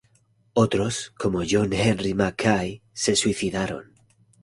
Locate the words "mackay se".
2.15-3.15